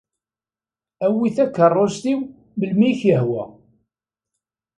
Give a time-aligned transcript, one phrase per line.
[1.05, 2.19] Awi-t takeṛṛust-iw
[2.59, 3.43] melmi k-yehwa.